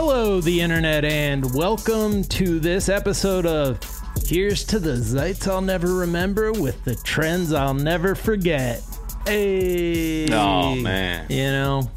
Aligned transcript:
Hello, 0.00 0.40
the 0.40 0.60
internet, 0.60 1.04
and 1.04 1.52
welcome 1.56 2.22
to 2.22 2.60
this 2.60 2.88
episode 2.88 3.44
of 3.46 3.80
Here's 4.24 4.62
to 4.66 4.78
the 4.78 4.92
Zeits 4.92 5.48
I'll 5.48 5.60
Never 5.60 5.92
Remember 5.92 6.52
with 6.52 6.84
the 6.84 6.94
Trends 6.94 7.52
I'll 7.52 7.74
Never 7.74 8.14
Forget. 8.14 8.80
Hey. 9.26 10.32
Oh, 10.32 10.76
man. 10.76 11.26
You 11.28 11.50
know, 11.50 11.90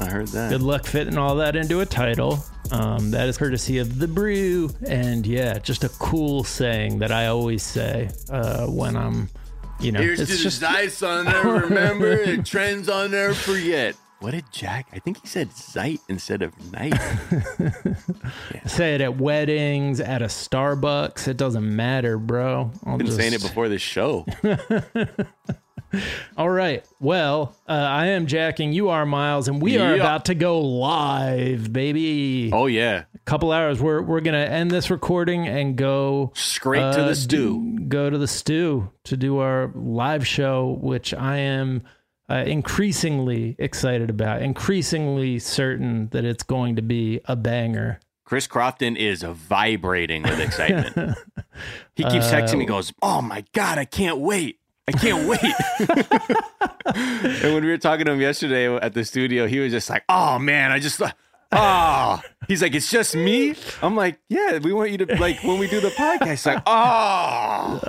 I 0.00 0.04
heard 0.04 0.28
that. 0.28 0.50
good 0.50 0.62
luck 0.62 0.86
fitting 0.86 1.18
all 1.18 1.34
that 1.34 1.56
into 1.56 1.80
a 1.80 1.86
title. 1.86 2.38
Um, 2.70 3.10
that 3.10 3.28
is 3.28 3.36
courtesy 3.36 3.78
of 3.78 3.98
The 3.98 4.06
Brew. 4.06 4.70
And 4.86 5.26
yeah, 5.26 5.58
just 5.58 5.82
a 5.82 5.88
cool 5.88 6.44
saying 6.44 7.00
that 7.00 7.10
I 7.10 7.26
always 7.26 7.64
say 7.64 8.08
uh, 8.30 8.68
when 8.68 8.96
I'm, 8.96 9.30
you 9.80 9.90
know, 9.90 10.00
Here's 10.00 10.20
it's 10.20 10.30
to 10.30 10.36
the 10.36 10.42
just 10.44 10.62
Zeits 10.62 11.04
I'll 11.04 11.24
never 11.24 11.66
remember, 11.66 12.22
and 12.22 12.46
trends 12.46 12.88
I'll 12.88 13.08
never 13.08 13.34
forget. 13.34 13.96
What 14.20 14.32
did 14.32 14.46
Jack? 14.50 14.88
I 14.92 14.98
think 14.98 15.20
he 15.20 15.28
said 15.28 15.52
Zeit 15.52 16.00
instead 16.08 16.42
of 16.42 16.52
night. 16.72 16.92
say 18.66 18.96
it 18.96 19.00
at 19.00 19.16
weddings, 19.16 20.00
at 20.00 20.22
a 20.22 20.26
Starbucks. 20.26 21.28
It 21.28 21.36
doesn't 21.36 21.76
matter, 21.76 22.18
bro. 22.18 22.72
I'll 22.84 22.98
Been 22.98 23.06
just... 23.06 23.18
saying 23.18 23.32
it 23.32 23.42
before 23.42 23.68
the 23.68 23.78
show. 23.78 24.26
All 26.36 26.50
right. 26.50 26.84
Well, 27.00 27.56
uh, 27.68 27.72
I 27.72 28.08
am 28.08 28.26
Jacking. 28.26 28.72
You 28.72 28.88
are 28.88 29.06
Miles, 29.06 29.46
and 29.46 29.62
we 29.62 29.78
are 29.78 29.94
about 29.94 30.26
to 30.26 30.34
go 30.34 30.60
live, 30.60 31.72
baby. 31.72 32.50
Oh 32.52 32.66
yeah, 32.66 33.04
A 33.14 33.18
couple 33.24 33.52
hours. 33.52 33.80
We're 33.80 34.02
we're 34.02 34.20
gonna 34.20 34.38
end 34.38 34.70
this 34.70 34.90
recording 34.90 35.46
and 35.46 35.76
go 35.76 36.32
straight 36.34 36.82
uh, 36.82 36.96
to 36.96 37.02
the 37.04 37.14
stew. 37.14 37.76
do- 37.78 37.84
go 37.86 38.10
to 38.10 38.18
the 38.18 38.28
stew 38.28 38.90
to 39.04 39.16
do 39.16 39.38
our 39.38 39.70
live 39.74 40.26
show, 40.26 40.76
which 40.82 41.14
I 41.14 41.38
am 41.38 41.84
uh, 42.30 42.44
increasingly 42.46 43.56
excited 43.58 44.10
about. 44.10 44.42
Increasingly 44.42 45.38
certain 45.38 46.08
that 46.08 46.24
it's 46.24 46.42
going 46.42 46.76
to 46.76 46.82
be 46.82 47.20
a 47.26 47.34
banger. 47.36 48.00
Chris 48.24 48.46
Crofton 48.46 48.96
is 48.96 49.22
vibrating 49.22 50.22
with 50.22 50.38
excitement. 50.38 50.94
he 51.96 52.02
keeps 52.04 52.26
Uh, 52.26 52.34
texting 52.34 52.58
me, 52.58 52.66
goes, 52.66 52.92
"Oh 53.00 53.22
my 53.22 53.42
god, 53.54 53.78
I 53.78 53.84
can't 53.86 54.18
wait." 54.18 54.58
I 54.86 54.92
can't 54.92 55.28
wait. 55.28 55.40
and 56.86 57.54
when 57.54 57.62
we 57.64 57.70
were 57.70 57.78
talking 57.78 58.06
to 58.06 58.12
him 58.12 58.20
yesterday 58.20 58.74
at 58.74 58.94
the 58.94 59.04
studio, 59.04 59.46
he 59.46 59.58
was 59.60 59.72
just 59.72 59.88
like, 59.90 60.04
"Oh 60.08 60.38
man, 60.38 60.72
I 60.72 60.78
just 60.78 61.00
oh." 61.52 62.20
He's 62.48 62.62
like, 62.62 62.74
"It's 62.74 62.90
just 62.90 63.14
me." 63.14 63.54
I'm 63.82 63.96
like, 63.96 64.18
"Yeah, 64.28 64.58
we 64.58 64.72
want 64.72 64.90
you 64.90 64.98
to 64.98 65.16
like 65.16 65.42
when 65.44 65.58
we 65.58 65.68
do 65.68 65.80
the 65.80 65.90
podcast." 65.90 66.46
Like, 66.46 66.62
"Oh, 66.66 67.80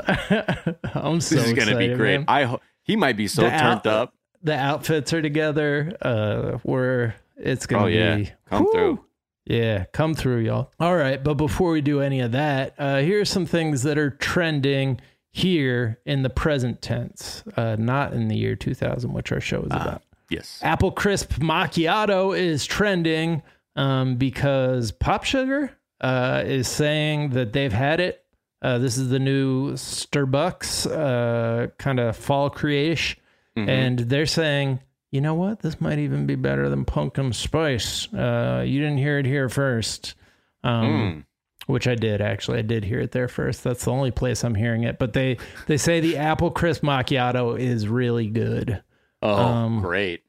I'm 0.94 1.22
so 1.22 1.36
this 1.36 1.48
is 1.48 1.54
gonna 1.54 1.78
be 1.78 1.86
excited, 1.86 1.98
great." 1.98 2.18
man. 2.20 2.26
I 2.28 2.44
ho- 2.44 2.62
he 2.84 2.96
might 2.96 3.16
be 3.18 3.28
so 3.28 3.44
The 3.44 3.50
turned 3.50 3.62
out- 3.64 3.88
up. 3.88 4.14
The 4.42 4.56
outfits 4.56 5.14
are 5.14 5.22
together. 5.22 5.96
Uh, 6.02 6.60
we're 6.64 7.16
it's 7.38 7.66
gonna 7.66 7.84
Oh 7.84 7.88
yeah, 7.88 8.16
be 8.16 8.32
come 8.46 8.72
through. 8.72 9.06
Yeah, 9.46 9.86
come 9.92 10.14
through, 10.14 10.40
y'all. 10.40 10.72
All 10.80 10.96
right, 10.96 11.24
but 11.24 11.34
before 11.34 11.72
we 11.72 11.82
do 11.82 12.02
any 12.02 12.20
of 12.20 12.32
that, 12.34 12.76
uh, 12.78 13.00
here 13.00 13.22
are 13.22 13.26
some 13.26 13.46
things 13.46 13.82
that 13.84 13.98
are 13.98 14.12
trending 14.12 15.02
here 15.32 16.00
in 16.06 16.22
the 16.24 16.30
present 16.30 16.82
tense, 16.82 17.44
uh, 17.58 17.76
not 17.80 18.14
in 18.14 18.28
the 18.28 18.36
year 18.38 18.56
2000, 18.56 19.12
which 19.12 19.32
our 19.32 19.42
show 19.42 19.62
is 19.62 19.68
about. 19.68 20.04
Yes. 20.30 20.60
Apple 20.62 20.92
Crisp 20.92 21.34
Macchiato 21.40 22.38
is 22.38 22.66
trending 22.66 23.42
um, 23.76 24.16
because 24.18 24.92
Pop 24.92 25.24
Sugar 25.24 25.72
uh, 26.02 26.44
is 26.46 26.68
saying 26.68 27.32
that 27.32 27.52
they've 27.54 27.74
had 27.74 28.00
it. 28.00 28.24
Uh, 28.62 28.78
this 28.78 28.98
is 28.98 29.10
the 29.10 29.20
new 29.20 29.72
Starbucks 29.74 30.86
uh, 30.92 31.68
kind 31.78 32.00
of 32.00 32.16
fall 32.16 32.50
creation, 32.50 33.20
and 33.56 34.00
they're 34.00 34.26
saying, 34.26 34.80
you 35.12 35.22
know 35.22 35.34
what, 35.34 35.60
this 35.60 35.82
might 35.82 36.00
even 36.00 36.26
be 36.26 36.36
better 36.36 36.70
than 36.70 36.86
pumpkin 36.86 37.34
spice. 37.34 38.08
Uh, 38.14 38.64
you 38.66 38.80
didn't 38.80 38.98
hear 39.00 39.20
it 39.20 39.26
here 39.26 39.50
first. 39.50 40.16
Um, 40.64 41.26
which 41.68 41.88
I 41.88 41.96
did 41.96 42.22
actually. 42.22 42.60
I 42.60 42.64
did 42.64 42.84
hear 42.84 43.00
it 43.00 43.12
there 43.12 43.28
first. 43.28 43.64
That's 43.64 43.86
the 43.86 43.92
only 43.92 44.12
place 44.12 44.44
I'm 44.44 44.56
hearing 44.56 44.84
it. 44.84 44.98
But 44.98 45.14
they 45.14 45.38
they 45.68 45.78
say 45.78 46.00
the 46.00 46.18
apple 46.18 46.52
crisp 46.52 46.84
macchiato 46.84 47.60
is 47.60 47.88
really 47.88 48.28
good. 48.28 48.82
Oh, 49.22 49.36
um, 49.36 49.82
great. 49.82 50.24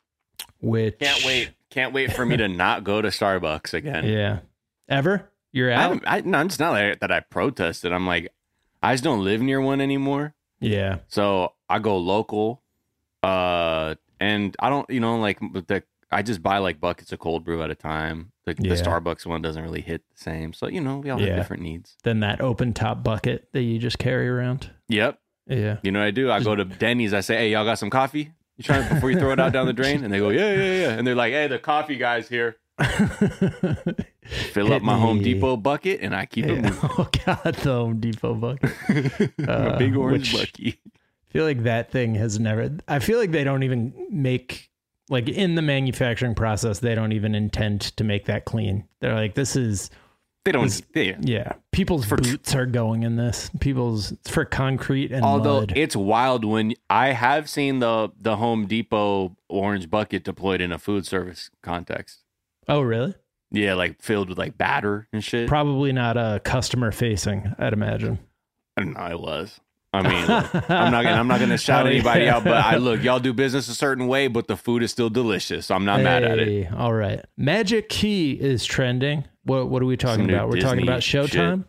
Which 0.60 0.98
Can't 0.98 1.24
wait. 1.24 1.50
Can't 1.70 1.92
wait 1.94 2.12
for 2.12 2.26
me 2.26 2.36
to 2.36 2.48
not 2.48 2.82
go 2.84 3.00
to 3.00 3.08
Starbucks 3.08 3.72
again. 3.74 4.04
Yeah. 4.08 4.40
Ever? 4.88 5.30
You're 5.52 5.70
I, 5.70 5.74
out? 5.74 5.80
haven't- 5.80 6.04
I, 6.06 6.20
no, 6.22 6.40
it's 6.42 6.58
not 6.58 6.72
like 6.72 7.00
that 7.00 7.12
I 7.12 7.20
protested. 7.20 7.92
I'm 7.92 8.06
like, 8.06 8.32
I 8.82 8.92
just 8.94 9.04
don't 9.04 9.22
live 9.24 9.40
near 9.40 9.60
one 9.60 9.80
anymore. 9.80 10.34
yeah. 10.60 10.98
So 11.08 11.52
I 11.68 11.78
go 11.78 11.96
local. 11.96 12.62
Uh, 13.22 13.94
and 14.18 14.56
I 14.60 14.70
don't, 14.70 14.88
you 14.90 15.00
know, 15.00 15.18
like 15.18 15.38
the, 15.40 15.82
I 16.10 16.22
just 16.22 16.42
buy 16.42 16.58
like 16.58 16.80
buckets 16.80 17.12
of 17.12 17.18
cold 17.18 17.44
brew 17.44 17.62
at 17.62 17.70
a 17.70 17.74
time. 17.74 18.32
The, 18.44 18.54
Yeah. 18.58 18.74
the 18.74 18.82
Starbucks 18.82 19.26
one 19.26 19.42
doesn't 19.42 19.62
really 19.62 19.80
hit 19.82 20.02
the 20.10 20.18
same. 20.22 20.52
So, 20.52 20.66
you 20.66 20.80
know, 20.80 20.98
we 20.98 21.10
all 21.10 21.20
Yeah. 21.20 21.28
have 21.28 21.36
different 21.36 21.62
needs. 21.62 21.96
Then 22.02 22.20
that 22.20 22.40
open 22.40 22.72
top 22.72 23.02
bucket 23.04 23.48
that 23.52 23.62
you 23.62 23.78
just 23.78 23.98
carry 23.98 24.28
around. 24.28 24.70
Yep. 24.88 25.18
Yeah. 25.46 25.76
You 25.82 25.90
know 25.92 26.00
what 26.00 26.06
I 26.06 26.10
do? 26.10 26.30
I 26.30 26.42
go 26.42 26.54
to 26.54 26.64
Denny's. 26.64 27.12
I 27.14 27.20
say, 27.20 27.36
hey, 27.36 27.50
y'all 27.52 27.64
got 27.64 27.78
some 27.78 27.90
coffee? 27.90 28.32
You 28.56 28.64
trying 28.64 28.88
before 28.92 29.10
you 29.10 29.18
throw 29.18 29.30
it 29.32 29.40
out 29.40 29.52
down 29.52 29.66
the 29.66 29.72
drain? 29.72 30.04
And 30.04 30.12
they 30.12 30.18
go, 30.18 30.28
yeah, 30.30 30.52
yeah, 30.54 30.72
yeah. 30.80 30.88
And 30.90 31.06
they're 31.06 31.14
like, 31.14 31.32
hey, 31.32 31.46
the 31.46 31.58
coffee 31.58 31.96
guy's 31.96 32.28
here. 32.28 32.56
Fill 32.78 34.66
Hit 34.66 34.72
up 34.72 34.82
my 34.82 34.98
Home. 34.98 35.22
Depot 35.22 35.56
bucket 35.56 36.00
and 36.02 36.14
I 36.14 36.26
keep 36.26 36.46
it 36.46 36.56
moving. 36.62 36.72
oh 36.82 37.08
God, 37.26 37.54
the 37.56 37.72
Home 37.72 38.00
Depot 38.00 38.34
bucket. 38.34 38.70
a 39.38 39.76
big 39.78 39.96
Uh, 39.96 40.00
orange 40.00 40.32
which- 40.34 40.52
bucket. 40.52 40.78
I 41.30 41.32
feel 41.32 41.44
like 41.44 41.62
that 41.62 41.90
thing 41.92 42.16
has 42.16 42.40
never. 42.40 42.70
I 42.88 42.98
feel 42.98 43.18
like 43.18 43.30
they 43.30 43.44
don't 43.44 43.62
even 43.62 43.92
make 44.10 44.68
like 45.08 45.28
in 45.28 45.54
the 45.54 45.62
manufacturing 45.62 46.34
process. 46.34 46.80
They 46.80 46.94
don't 46.94 47.12
even 47.12 47.34
intend 47.34 47.80
to 47.96 48.04
make 48.04 48.26
that 48.26 48.44
clean. 48.44 48.84
They're 49.00 49.14
like, 49.14 49.34
this 49.34 49.54
is 49.56 49.90
They 50.44 50.52
don't. 50.52 50.64
This- 50.64 50.82
They, 50.92 51.16
yeah. 51.20 51.52
People's 51.72 52.04
For 52.04 52.16
tr- 52.16 52.30
boots 52.32 52.54
are 52.56 52.66
going 52.66 53.04
in 53.04 53.14
this. 53.16 53.50
People's 53.60 54.10
it's 54.12 54.28
for 54.30 54.44
concrete 54.44 55.12
and 55.12 55.24
Although 55.24 55.60
mud. 55.60 55.72
it's 55.76 55.94
wild 55.94 56.44
when 56.44 56.74
I 56.88 57.12
have 57.12 57.48
seen 57.48 57.78
the 57.78 58.10
the 58.18 58.36
Home 58.36 58.66
Depot 58.66 59.36
orange 59.48 59.88
bucket 59.88 60.24
deployed 60.24 60.60
in 60.60 60.72
a 60.72 60.78
food 60.78 61.06
service 61.06 61.50
context. 61.62 62.24
oh, 62.68 62.80
really? 62.80 63.14
Yeah, 63.52 63.74
like 63.74 64.00
filled 64.02 64.28
with 64.28 64.38
like 64.38 64.56
batter 64.58 65.08
and 65.12 65.22
shit. 65.24 65.48
Probably 65.48 65.92
not 65.92 66.16
uh, 66.16 66.38
customer 66.40 66.90
facing. 66.92 67.52
I'd 67.58 67.72
imagine. 67.72 68.18
I 68.76 68.82
don't 68.82 68.94
know. 68.94 69.06
It 69.06 69.20
was. 69.20 69.60
I 69.92 70.02
mean, 70.02 70.26
look, 70.26 70.70
I'm 70.70 70.92
not 70.92 71.02
gonna 71.02 71.16
I'm 71.16 71.26
not 71.28 71.40
gonna 71.40 71.58
shout 71.58 71.84
Hell 71.86 71.92
anybody 71.92 72.24
yeah. 72.24 72.36
out, 72.36 72.44
but 72.44 72.52
I 72.54 72.76
look, 72.76 73.02
y'all 73.04 73.18
do 73.18 73.32
business 73.32 73.68
a 73.68 73.74
certain 73.74 74.06
way, 74.06 74.28
but 74.28 74.46
the 74.46 74.56
food 74.56 74.82
is 74.82 74.90
still 74.92 75.10
delicious. 75.10 75.66
So 75.66 75.74
I'm 75.74 75.84
not 75.84 76.00
mad 76.00 76.22
at 76.22 76.38
it. 76.38 76.72
All 76.72 76.92
right. 76.92 77.24
Magic 77.36 77.88
Key 77.88 78.32
is 78.32 78.64
trending. 78.64 79.24
What 79.44 79.68
What 79.68 79.82
are 79.82 79.86
we 79.86 79.96
talking 79.96 80.26
Some 80.26 80.34
about? 80.34 80.48
We're 80.48 80.60
talking 80.60 80.82
about 80.84 81.00
Showtime. 81.00 81.64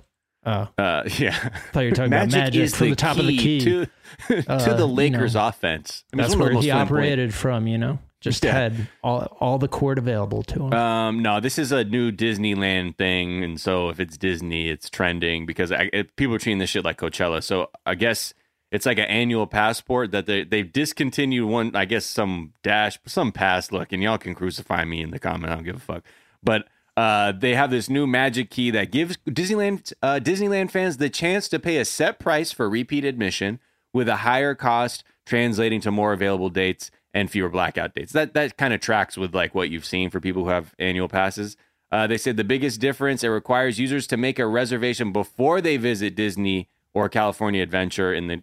Oh, 0.46 0.68
Uh, 0.78 1.04
yeah. 1.18 1.38
I 1.54 1.60
thought 1.72 1.82
you 1.82 1.90
were 1.90 1.96
talking 1.96 2.14
about 2.14 2.32
magic 2.32 2.70
from 2.72 2.90
the 2.90 2.96
top 2.96 3.18
of 3.18 3.26
the 3.28 3.38
key. 3.38 3.60
to 3.62 3.86
to 4.28 4.52
Uh, 4.52 4.74
the 4.76 4.88
you 4.88 4.94
Lakers 4.94 5.36
know, 5.36 5.48
offense. 5.48 6.04
I 6.12 6.16
mean, 6.16 6.22
That's 6.24 6.34
it's 6.34 6.40
one 6.40 6.50
of 6.50 6.54
where 6.56 6.64
he 6.64 6.72
operated 6.72 7.34
from. 7.34 7.68
You 7.68 7.78
know, 7.78 8.00
just 8.22 8.44
Yeah. 8.46 8.54
had 8.54 8.88
all 9.04 9.36
all 9.40 9.58
the 9.58 9.68
court 9.68 9.98
available 9.98 10.44
to 10.44 10.68
him. 10.68 10.74
Um, 10.74 11.22
no, 11.22 11.40
this 11.40 11.58
is 11.60 11.72
a 11.72 11.84
new 11.84 12.12
Disneyland 12.12 12.96
thing, 12.98 13.44
and 13.44 13.60
so 13.60 13.90
if 13.90 14.00
it's 14.00 14.18
Disney, 14.18 14.70
it's 14.70 14.90
trending 14.90 15.46
because 15.46 15.72
I, 15.72 15.90
it, 15.92 16.16
people 16.16 16.36
are 16.36 16.40
treating 16.40 16.60
this 16.60 16.70
shit 16.70 16.86
like 16.86 16.98
Coachella. 16.98 17.44
So 17.44 17.70
I 17.86 17.96
guess 17.96 18.34
it's 18.72 18.86
like 18.86 19.00
an 19.00 19.06
annual 19.06 19.48
passport 19.48 20.12
that 20.12 20.28
they 20.28 20.44
they've 20.44 20.72
discontinued 20.72 21.50
one. 21.50 21.76
I 21.76 21.86
guess 21.86 22.06
some 22.06 22.54
dash, 22.64 23.00
some 23.06 23.32
pass. 23.32 23.72
Look, 23.72 23.92
and 23.92 24.02
y'all 24.02 24.18
can 24.18 24.36
crucify 24.36 24.86
me 24.86 25.02
in 25.02 25.12
the 25.12 25.20
comment. 25.20 25.52
I 25.52 25.56
don't 25.56 25.66
give 25.66 25.76
a 25.76 25.80
fuck. 25.80 26.04
But 26.44 26.68
uh, 26.98 27.32
they 27.32 27.56
have 27.56 27.72
this 27.72 27.90
new 27.90 28.06
magic 28.06 28.50
key 28.50 28.70
that 28.72 28.92
gives 28.92 29.18
Disneyland 29.28 29.92
uh, 30.04 30.20
Disneyland 30.22 30.70
fans 30.72 30.98
the 30.98 31.10
chance 31.10 31.48
to 31.50 31.60
pay 31.60 31.78
a 31.78 31.86
set 31.86 32.20
price 32.20 32.52
for 32.52 32.70
repeat 32.70 33.04
admission 33.04 33.60
with 33.94 34.08
a 34.08 34.18
higher 34.18 34.56
cost, 34.56 35.04
translating 35.26 35.82
to 35.82 35.92
more 35.92 36.14
available 36.14 36.50
dates 36.50 36.92
and 37.14 37.30
fewer 37.30 37.50
blackout 37.50 37.94
dates. 37.94 38.14
That 38.14 38.34
that 38.34 38.58
kind 38.58 38.74
of 38.74 38.80
tracks 38.82 39.18
with 39.18 39.34
like 39.36 39.54
what 39.56 39.70
you've 39.70 39.86
seen 39.86 40.10
for 40.10 40.20
people 40.20 40.44
who 40.44 40.50
have 40.50 40.74
annual 40.80 41.08
passes. 41.08 41.58
Uh, 41.92 42.08
they 42.08 42.18
said 42.18 42.38
the 42.38 42.44
biggest 42.46 42.80
difference 42.80 43.22
it 43.24 43.28
requires 43.28 43.78
users 43.80 44.08
to 44.08 44.16
make 44.18 44.40
a 44.40 44.48
reservation 44.48 45.12
before 45.12 45.60
they 45.60 45.76
visit 45.76 46.16
Disney 46.16 46.70
or 46.94 47.10
California 47.10 47.62
Adventure 47.62 48.14
in 48.14 48.28
the 48.28 48.42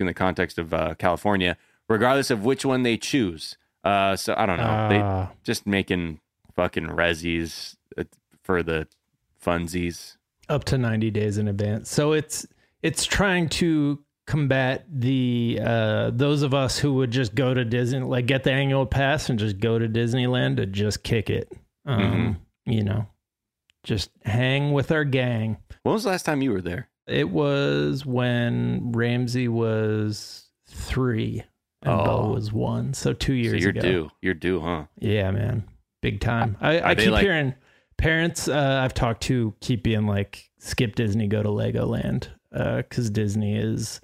in 0.00 0.06
the 0.06 0.14
context 0.14 0.58
of 0.58 0.72
uh, 0.72 0.94
California, 0.94 1.58
regardless 1.88 2.30
of 2.30 2.44
which 2.44 2.64
one 2.64 2.82
they 2.84 2.96
choose. 2.96 3.58
Uh, 3.84 4.16
so 4.16 4.34
I 4.36 4.46
don't 4.46 4.56
know. 4.56 4.88
they 4.88 4.98
Ah. 5.00 5.30
just 5.44 5.66
making 5.66 6.20
fucking 6.54 6.86
resis 6.86 7.76
uh, 7.98 8.04
for 8.42 8.62
the 8.62 8.88
funsies. 9.44 10.16
up 10.48 10.64
to 10.64 10.78
90 10.78 11.10
days 11.10 11.38
in 11.38 11.48
advance. 11.48 11.90
So 11.90 12.12
it's 12.12 12.46
it's 12.82 13.04
trying 13.04 13.48
to 13.50 13.98
combat 14.26 14.84
the 14.92 15.58
uh 15.62 16.10
those 16.12 16.42
of 16.42 16.52
us 16.52 16.78
who 16.78 16.94
would 16.94 17.10
just 17.12 17.34
go 17.34 17.54
to 17.54 17.64
Disney 17.64 18.00
like 18.00 18.26
get 18.26 18.42
the 18.42 18.50
annual 18.52 18.84
pass 18.84 19.28
and 19.30 19.38
just 19.38 19.60
go 19.60 19.78
to 19.78 19.88
Disneyland 19.88 20.56
to 20.56 20.66
just 20.66 21.02
kick 21.04 21.30
it. 21.30 21.52
Um, 21.84 22.38
you 22.64 22.82
know, 22.82 23.06
just 23.84 24.10
hang 24.24 24.72
with 24.72 24.90
our 24.90 25.04
gang. 25.04 25.58
When 25.84 25.92
was 25.92 26.02
the 26.02 26.10
last 26.10 26.24
time 26.24 26.42
you 26.42 26.50
were 26.52 26.60
there? 26.60 26.88
It 27.06 27.30
was 27.30 28.04
when 28.04 28.90
Ramsey 28.90 29.46
was 29.46 30.46
3 30.68 31.44
and 31.82 31.92
Oh. 32.00 32.04
Bo 32.04 32.32
was 32.32 32.52
1, 32.52 32.94
so 32.94 33.12
2 33.12 33.32
years 33.34 33.52
so 33.52 33.56
you're 33.58 33.70
ago. 33.70 33.80
due. 33.80 34.10
You're 34.20 34.34
due, 34.34 34.58
huh? 34.60 34.86
Yeah, 34.98 35.30
man. 35.30 35.62
Big 36.02 36.18
time. 36.18 36.56
I, 36.60 36.80
I 36.80 36.94
keep 36.96 37.10
like- 37.12 37.22
hearing 37.22 37.54
parents 37.96 38.48
uh, 38.48 38.80
I've 38.82 38.94
talked 38.94 39.22
to 39.24 39.54
keep 39.60 39.84
being 39.84 40.06
like, 40.08 40.50
skip 40.58 40.96
Disney, 40.96 41.28
go 41.28 41.44
to 41.44 41.48
Legoland, 41.48 42.26
because 42.50 43.08
Disney 43.10 43.56
is 43.56 44.00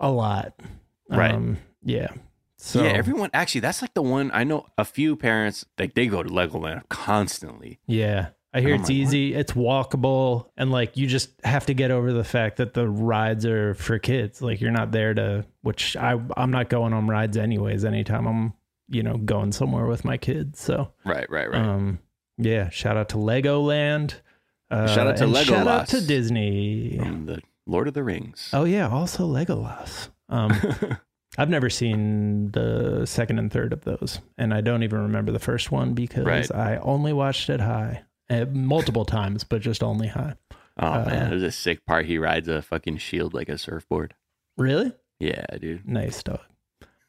a 0.00 0.10
lot. 0.10 0.54
Right. 1.08 1.32
Um, 1.34 1.58
yeah. 1.82 2.08
So 2.58 2.82
yeah, 2.82 2.90
everyone 2.90 3.30
actually 3.34 3.60
that's 3.60 3.82
like 3.82 3.94
the 3.94 4.02
one 4.02 4.30
I 4.32 4.42
know 4.44 4.66
a 4.78 4.84
few 4.84 5.14
parents 5.14 5.64
like 5.78 5.94
they 5.94 6.06
go 6.06 6.22
to 6.22 6.28
Legoland 6.30 6.88
constantly. 6.88 7.78
Yeah. 7.86 8.28
I 8.54 8.60
hear 8.62 8.74
I'm 8.74 8.80
it's 8.80 8.88
like, 8.88 8.96
what? 8.96 9.02
easy, 9.02 9.34
it's 9.34 9.52
walkable, 9.52 10.48
and 10.56 10.70
like 10.70 10.96
you 10.96 11.06
just 11.06 11.28
have 11.44 11.66
to 11.66 11.74
get 11.74 11.90
over 11.90 12.14
the 12.14 12.24
fact 12.24 12.56
that 12.56 12.72
the 12.72 12.88
rides 12.88 13.44
are 13.44 13.74
for 13.74 13.98
kids. 13.98 14.40
Like 14.40 14.62
you're 14.62 14.70
not 14.70 14.92
there 14.92 15.12
to 15.12 15.44
which 15.60 15.94
I 15.96 16.18
I'm 16.36 16.50
not 16.50 16.70
going 16.70 16.94
on 16.94 17.06
rides 17.06 17.36
anyways 17.36 17.84
anytime 17.84 18.26
I'm, 18.26 18.54
you 18.88 19.02
know, 19.02 19.18
going 19.18 19.52
somewhere 19.52 19.84
with 19.86 20.06
my 20.06 20.16
kids. 20.16 20.58
So 20.60 20.90
Right, 21.04 21.28
right, 21.30 21.50
right. 21.50 21.60
um 21.60 21.98
yeah, 22.38 22.70
shout 22.70 22.96
out 22.96 23.10
to 23.10 23.16
Legoland. 23.16 24.14
Uh, 24.70 24.86
Shout 24.88 25.06
out 25.06 25.16
to 25.18 25.24
and 25.24 25.36
Shout 25.36 25.68
out 25.68 25.88
to 25.88 26.00
Disney. 26.00 26.96
From 26.98 27.26
the 27.26 27.40
Lord 27.66 27.88
of 27.88 27.94
the 27.94 28.04
Rings. 28.04 28.50
Oh 28.52 28.64
yeah, 28.64 28.88
also 28.88 29.26
Legolas. 29.26 30.08
Um 30.28 30.52
I've 31.38 31.50
never 31.50 31.68
seen 31.68 32.50
the 32.52 33.04
second 33.04 33.38
and 33.38 33.52
third 33.52 33.72
of 33.74 33.82
those, 33.84 34.20
and 34.38 34.54
I 34.54 34.62
don't 34.62 34.82
even 34.82 35.00
remember 35.02 35.32
the 35.32 35.38
first 35.38 35.70
one 35.70 35.92
because 35.92 36.24
Right. 36.24 36.50
I 36.54 36.76
only 36.78 37.12
watched 37.12 37.50
it 37.50 37.60
high 37.60 38.04
uh, 38.30 38.46
multiple 38.50 39.04
times, 39.04 39.44
but 39.44 39.60
just 39.60 39.82
only 39.82 40.08
high. 40.08 40.34
Oh 40.78 40.86
Uh, 40.86 41.04
man, 41.04 41.30
there's 41.30 41.42
a 41.42 41.52
sick 41.52 41.84
part. 41.84 42.06
He 42.06 42.16
rides 42.18 42.48
a 42.48 42.62
fucking 42.62 42.98
shield 42.98 43.34
like 43.34 43.48
a 43.50 43.58
surfboard. 43.58 44.14
Really 44.56 44.92
Yeah, 45.20 45.44
dude. 45.60 45.86
nice 45.86 46.22
dog. 46.22 46.40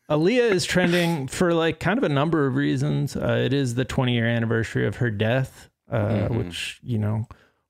Aaliyah 0.09 0.51
is 0.51 0.65
trending 0.65 1.27
for 1.27 1.53
like 1.53 1.79
kind 1.79 1.97
of 1.97 2.03
a 2.03 2.09
number 2.09 2.45
of 2.47 2.55
reasons. 2.55 3.15
Uh, 3.15 3.41
it 3.45 3.53
is 3.53 3.75
the 3.75 3.85
20 3.85 4.13
year 4.13 4.25
anniversary 4.27 4.85
of 4.87 4.97
her 4.97 5.09
death, 5.11 5.69
uh, 5.91 6.27
Mhm. 6.27 6.37
which 6.37 6.79
you 6.83 6.97
know, 6.97 7.27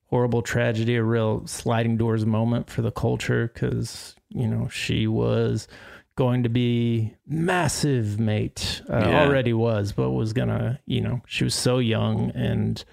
horrible 0.07 0.41
tragedy, 0.41 0.95
a 0.95 1.03
real 1.03 1.45
sliding 1.47 1.97
doors 1.97 2.25
moment 2.25 2.69
for 2.69 2.81
the 2.81 2.91
culture 2.91 3.51
because 3.53 4.15
you 4.29 4.47
know 4.47 4.67
she 4.69 5.07
was 5.07 5.67
going 6.15 6.43
to 6.43 6.49
be 6.49 7.13
massive 7.27 8.19
mate 8.19 8.81
uh, 8.89 8.97
Yeah. 8.97 9.21
already 9.21 9.53
was 9.53 9.91
but 9.91 10.09
was 10.11 10.33
gonna 10.33 10.79
you 10.87 10.99
know 10.99 11.21
she 11.27 11.43
was 11.43 11.53
so 11.53 11.77
young 11.77 12.31
and 12.31 12.83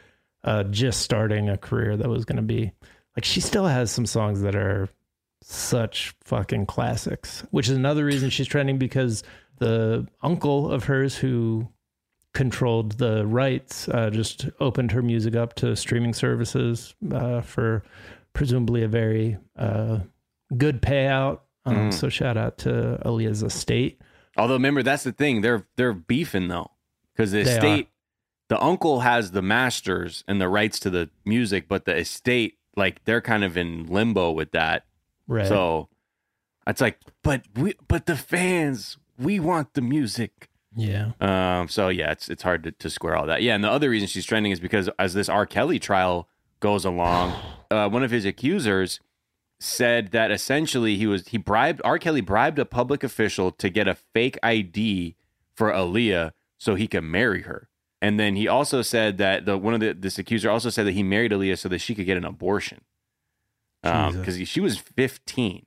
uh, 0.45 0.63
just 0.65 1.01
starting 1.01 1.49
a 1.49 1.57
career 1.57 1.97
that 1.97 2.09
was 2.09 2.25
gonna 2.27 2.43
be 2.43 2.71
like 3.17 3.25
she 3.25 3.41
still 3.41 3.67
has 3.67 3.91
some 3.91 4.05
songs 4.07 4.43
that 4.43 4.55
are 4.55 4.89
such 5.43 6.15
fucking 6.23 6.67
classics 6.67 7.45
which 7.51 7.69
is 7.69 7.77
another 7.77 8.05
reason 8.05 8.29
she's 8.31 8.47
trending 8.47 8.77
because 8.79 9.23
the 9.59 10.07
uncle 10.23 10.71
of 10.71 10.85
hers 10.85 11.17
who 11.17 11.67
controlled 12.35 12.99
the 12.99 13.25
rights 13.27 13.89
uh, 13.89 14.11
just 14.11 14.49
opened 14.61 14.91
her 14.93 15.03
music 15.03 15.35
up 15.37 15.55
to 15.55 15.75
streaming 15.77 16.13
services 16.13 16.95
uh, 17.13 17.41
for 17.41 17.83
presumably 18.33 18.83
a 18.83 18.89
very 18.89 19.39
uh, 19.57 20.01
good 20.57 20.83
payout 20.83 21.41
um, 21.67 21.77
Mm. 21.89 21.95
so 21.95 22.09
shout 22.11 22.37
out 22.37 22.59
to 22.59 23.01
Aaliyah's 23.05 23.43
estate 23.43 24.01
Although 24.37 24.55
remember 24.55 24.83
that's 24.83 25.05
the 25.05 25.13
thing. 25.13 25.41
They're 25.43 25.65
they're 25.77 25.93
beefing 25.93 26.49
though. 26.49 26.73
Because 27.15 27.31
the 27.31 27.45
They 27.45 27.51
estate 27.53 27.89
the 28.49 28.61
uncle 28.61 29.01
has 29.01 29.31
the 29.31 29.43
masters 29.43 30.25
and 30.27 30.41
the 30.41 30.49
rights 30.49 30.79
to 30.81 30.91
the 30.91 31.09
music, 31.25 31.69
but 31.69 31.85
the 31.85 31.97
estate, 31.97 32.59
like 32.77 33.05
they're 33.05 33.21
kind 33.21 33.45
of 33.45 33.57
in 33.57 33.87
limbo 33.87 34.33
with 34.33 34.51
that. 34.51 34.85
right 35.29 35.47
So 35.47 35.89
it's 36.67 36.81
like, 36.81 36.99
but 37.23 37.43
we 37.55 37.75
but 37.87 38.07
the 38.07 38.17
fans, 38.17 38.99
we 39.17 39.39
want 39.39 39.75
the 39.75 39.81
music. 39.81 40.49
Yeah 40.77 41.13
Um, 41.21 41.69
so 41.69 41.89
yeah, 41.89 42.11
it's 42.11 42.29
it's 42.29 42.43
hard 42.43 42.63
to, 42.65 42.73
to 42.73 42.91
square 42.91 43.17
all 43.17 43.27
that. 43.27 43.43
Yeah, 43.43 43.55
and 43.55 43.63
the 43.63 43.71
other 43.71 43.91
reason 43.91 44.09
she's 44.09 44.27
trending 44.27 44.53
is 44.53 44.61
because 44.61 44.89
as 44.99 45.15
this 45.15 45.29
R. 45.29 45.47
Kelly 45.47 45.79
trial 45.79 46.29
goes 46.61 46.85
along, 46.85 47.35
uh, 47.71 47.89
one 47.89 48.03
of 48.03 48.11
his 48.11 48.25
accusers 48.25 49.01
said 49.61 50.11
that 50.11 50.31
essentially 50.31 50.97
he 50.97 51.07
was 51.07 51.29
he 51.29 51.39
bribed 51.39 51.81
R. 51.85 51.99
Kelly 51.99 52.21
bribed 52.21 52.59
a 52.59 52.65
public 52.65 53.05
official 53.05 53.51
to 53.53 53.69
get 53.71 53.87
a 53.89 53.95
fake 53.95 54.39
ID 54.43 55.17
for 55.55 55.71
Aaliyah 55.71 56.33
so 56.59 56.75
he 56.75 56.87
could 56.89 57.05
marry 57.05 57.43
her. 57.43 57.69
And 58.03 58.21
then 58.21 58.37
he 58.37 58.47
also 58.49 58.83
said 58.83 59.17
that 59.19 59.47
the 59.47 59.57
one 59.57 59.75
of 59.75 59.81
the 59.81 59.95
this 59.95 60.19
accuser 60.19 60.51
also 60.51 60.71
said 60.71 60.87
that 60.87 60.93
he 60.93 61.03
married 61.03 61.33
Aaliyah 61.33 61.59
so 61.59 61.69
that 61.69 61.79
she 61.79 61.95
could 61.95 62.07
get 62.07 62.17
an 62.17 62.25
abortion. 62.25 62.83
Um, 63.83 64.19
because 64.19 64.49
she 64.49 64.61
was 64.61 64.79
15 64.79 65.67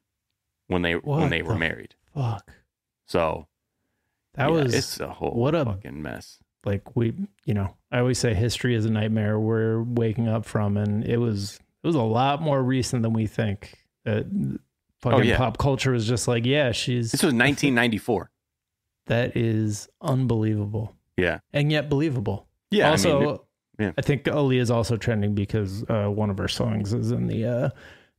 when 0.68 0.82
they 0.82 0.94
when 0.94 1.22
What 1.22 1.30
they 1.30 1.42
were 1.44 1.56
married. 1.56 1.96
fuck 2.14 2.52
So 3.06 3.48
that 4.38 4.50
yeah, 4.50 4.56
was 4.64 4.74
it's 4.74 5.00
a 5.00 5.10
whole 5.10 5.32
what 5.32 5.54
a- 5.56 5.66
fucking 5.66 6.02
mess. 6.02 6.40
like 6.66 6.96
we 6.96 7.14
you 7.46 7.54
know 7.54 7.76
i 7.92 8.00
always 8.00 8.18
say 8.20 8.34
history 8.34 8.76
is 8.76 8.86
a 8.86 8.90
nightmare 8.90 9.40
we're 9.40 9.82
waking 9.84 10.28
up 10.28 10.46
from 10.46 10.78
and 10.78 11.04
it 11.06 11.18
was 11.18 11.60
it 11.84 11.88
was 11.88 11.96
a 11.96 12.02
lot 12.02 12.42
more 12.42 12.62
recent 12.64 13.04
than 13.04 13.14
we 13.14 13.28
think 13.28 13.74
that 14.06 14.26
fucking 15.02 15.20
Oh, 15.20 15.24
yeah. 15.24 15.38
pop 15.38 15.58
culture 15.58 15.92
was 15.92 16.08
just 16.08 16.28
like 16.28 16.46
yeah 16.46 16.72
she's 16.72 17.12
This 17.12 17.22
was 17.24 17.34
1994. 17.34 18.30
that 19.08 19.36
is 19.38 19.88
unbelievable 20.02 20.96
Yeah. 21.18 21.40
and 21.54 21.72
yet 21.72 21.90
believable 21.90 22.48
Yeah. 22.72 22.90
also 22.92 23.20
I 23.20 23.26
mean, 23.26 23.38
yeah. 23.80 23.92
i 23.98 24.02
think 24.02 24.24
Aaliyah 24.24 24.60
is 24.62 24.72
also 24.72 24.98
trending 24.98 25.36
because 25.36 25.84
uh, 25.90 26.08
one 26.08 26.30
of 26.30 26.38
her 26.40 26.48
songs 26.48 26.94
is 26.94 27.12
in 27.12 27.28
the 27.28 27.46
uh, 27.46 27.70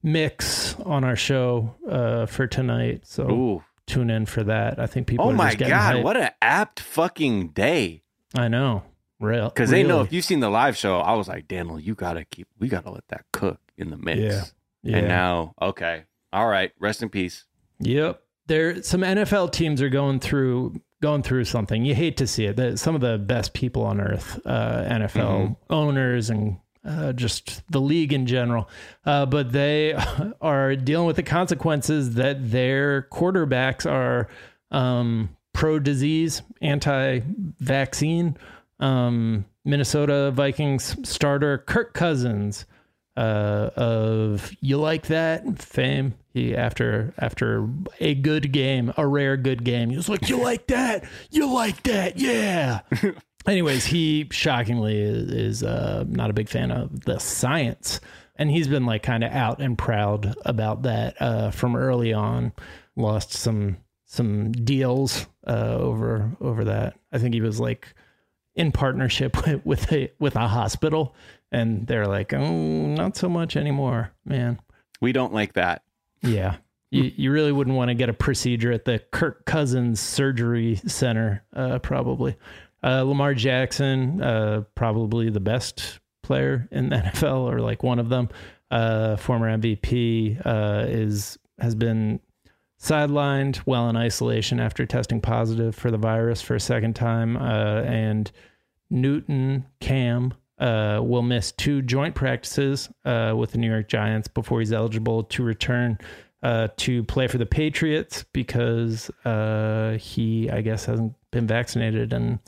mix 0.03 0.76
on 0.87 1.05
our 1.05 1.17
show 1.17 1.75
uh, 1.91 2.26
for 2.26 2.47
tonight 2.47 3.06
so 3.06 3.31
ooh. 3.31 3.64
Tune 3.88 4.11
in 4.11 4.26
for 4.26 4.44
that 4.44 4.79
i 4.79 4.87
think 4.87 5.06
people 5.06 5.26
Oh 5.26 5.32
my 5.32 5.55
God. 5.55 5.69
hyped. 5.70 6.02
What 6.02 6.17
an 6.17 6.31
apt 6.43 6.81
fucking 6.81 7.49
day. 7.49 8.02
i 8.37 8.46
know 8.49 8.82
real 9.20 9.49
Because 9.49 9.70
they 9.70 9.82
know 9.82 10.02
if 10.02 10.12
you've 10.12 10.25
seen 10.25 10.40
the 10.40 10.49
live 10.50 10.76
show, 10.76 10.99
I 11.00 11.14
was 11.14 11.26
like, 11.26 11.49
Daniel, 11.49 11.81
you 11.81 11.94
got 11.96 12.12
to 12.12 12.25
keep, 12.25 12.46
we 12.61 12.69
got 12.69 12.85
to 12.85 12.90
let 12.93 13.08
that 13.08 13.25
cook 13.32 13.58
in 13.76 13.90
the 13.90 13.96
mix. 13.96 14.20
Yeah. 14.20 14.44
yeah. 14.82 14.96
And 14.99 15.08
now, 15.08 15.55
okay. 15.61 16.05
All 16.32 16.46
right. 16.46 16.70
Rest 16.79 17.02
in 17.02 17.08
peace. 17.08 17.44
Yep. 17.81 18.23
There 18.46 18.81
some 18.85 19.00
NFL 19.00 19.50
teams 19.52 19.82
are 19.82 19.88
going 19.88 20.20
through 20.20 20.81
going 21.02 21.23
through 21.25 21.46
something. 21.46 21.85
You 21.85 21.94
hate 21.96 22.17
to 22.19 22.26
see 22.29 22.44
it. 22.44 22.55
The, 22.56 22.76
some 22.79 22.94
of 22.94 23.00
the 23.00 23.19
best 23.19 23.55
people 23.55 23.82
on 23.82 24.00
earth, 24.00 24.38
uh, 24.46 24.85
NFL 24.88 25.11
Mhm. 25.49 25.56
owners 25.69 26.31
and 26.31 26.58
uh, 26.88 27.12
just 27.12 27.62
the 27.70 27.81
league 27.81 28.12
in 28.12 28.26
general, 28.26 28.69
uh, 29.05 29.26
but 29.26 29.52
they 29.52 29.94
are 30.40 30.75
dealing 30.75 31.06
with 31.06 31.17
the 31.17 31.23
consequences 31.23 32.14
that 32.14 32.50
their 32.50 33.02
quarterbacks 33.12 33.90
are 33.90 34.29
um, 34.70 35.37
pro 35.52 35.79
disease, 35.79 36.43
anti 36.62 37.20
vaccine. 37.61 38.37
Um, 38.81 39.44
Minnesota 39.64 40.31
Vikings 40.31 40.96
starter 41.06 41.58
Kirk 41.58 41.93
Cousins 41.93 42.64
uh, 43.19 43.70
of 43.76 44.52
you 44.61 44.78
like 44.78 45.09
that 45.09 45.61
fame. 45.61 46.14
He 46.33 46.54
after 46.54 47.12
after 47.18 47.68
a 48.00 48.14
good 48.14 48.52
game, 48.52 48.92
a 48.97 49.07
rare 49.07 49.37
good 49.37 49.64
game, 49.64 49.90
he 49.90 49.97
was 49.97 50.09
like, 50.09 50.28
"You 50.28 50.38
like 50.38 50.68
that? 50.68 51.04
You 51.30 51.52
like 51.52 51.83
that? 51.83 52.18
Yeah." 52.18 52.80
Anyways, 53.47 53.87
he 53.87 54.28
shockingly 54.30 55.00
is, 55.00 55.62
uh, 55.62 56.04
not 56.09 56.30
a 56.30 56.35
big 56.35 56.49
fan 56.49 56.71
of 56.71 57.04
the 57.04 57.18
science, 57.18 58.00
and 58.37 58.50
he's 58.50 58.68
been 58.68 58.85
like 58.85 59.02
kind 59.02 59.25
of 59.25 59.33
out 59.33 59.61
and 59.61 59.78
proud 59.78 60.35
about 60.45 60.83
that 60.83 61.21
uh, 61.21 61.50
from 61.50 61.76
early 61.76 62.12
on. 62.12 62.52
Lost 62.97 63.33
some 63.33 63.78
some 64.04 64.52
deals 64.52 65.26
uh, 65.47 65.76
over 65.78 66.37
over 66.40 66.64
that. 66.64 66.99
I 67.12 67.18
think 67.18 67.35
he 67.35 67.40
was 67.40 67.61
like 67.61 67.95
in 68.54 68.73
partnership 68.73 69.37
with, 69.47 69.64
with 69.64 69.92
a 69.92 70.11
with 70.18 70.37
a 70.37 70.49
hospital, 70.49 71.14
and 71.50 71.87
they're 71.87 72.07
like, 72.07 72.35
"Oh, 72.35 72.87
not 72.87 73.16
so 73.16 73.28
much 73.28 73.57
anymore, 73.57 74.12
man." 74.25 74.59
We 75.00 75.12
don't 75.12 75.33
like 75.33 75.54
that. 75.54 75.83
Yeah. 76.23 76.57
You, 76.90 77.12
you 77.16 77.33
really 77.33 77.52
wouldn't 77.52 77.76
want 77.76 77.90
to 77.90 77.95
get 77.95 78.09
a 78.09 78.14
procedure 78.14 78.73
at 78.73 78.87
the 78.87 78.99
Kirk 78.99 79.45
Cousins 79.45 80.00
Surgery 80.00 80.76
Center, 80.87 81.45
uh, 81.54 81.78
probably. 81.80 82.37
Uh, 82.88 83.02
Lamar 83.02 83.35
Jackson, 83.35 84.23
uh, 84.23 84.62
probably 84.75 85.28
the 85.28 85.40
best 85.40 86.00
player 86.23 86.66
in 86.71 86.88
the 86.88 86.97
NFL, 86.97 87.52
or 87.52 87.61
like 87.61 87.83
one 87.83 87.99
of 87.99 88.09
them. 88.09 88.30
Uh, 88.71 89.16
former 89.16 89.59
MVP 89.59 90.40
uh, 90.47 90.87
is 90.88 91.38
has 91.59 91.75
been 91.75 92.18
sidelined 92.80 93.57
while 93.59 93.90
in 93.90 93.97
isolation 93.97 94.59
after 94.59 94.87
testing 94.87 95.21
positive 95.21 95.75
for 95.75 95.90
the 95.90 95.99
virus 95.99 96.40
for 96.40 96.54
a 96.54 96.61
second 96.61 96.95
time, 96.97 97.37
uh, 97.37 97.83
and 97.83 98.33
Newton 98.88 99.66
Cam 99.80 100.33
uh, 100.59 101.00
will 101.02 101.23
miss 101.23 101.52
two 101.52 101.83
joint 101.83 102.14
practices 102.14 102.88
with 103.04 103.52
the 103.52 103.59
New 103.59 103.68
York 103.71 103.88
Giants 103.88 104.28
before 104.28 104.61
he's 104.61 104.73
eligible 104.73 105.25
to 105.25 105.42
return 105.42 105.99
uh, 106.42 106.68
to 106.76 107.02
play 107.04 107.26
for 107.26 107.38
the 107.38 107.47
Patriots 107.47 108.25
because 108.33 109.11
uh, 109.25 109.99
he, 109.99 110.49
I 110.50 110.61
guess, 110.61 110.85
hasn't 110.85 111.14
been 111.30 111.47
vaccinated 111.47 112.12
and 112.12 112.38